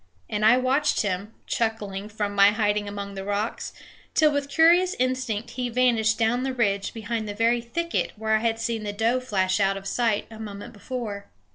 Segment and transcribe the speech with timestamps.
[0.31, 3.71] And I watched him, chuckling, from my hiding among the rocks,
[4.15, 8.39] till with curious instinct he vanished down the ridge behind the very thicket where I
[8.39, 11.27] had seen the doe flash out of sight a moment before.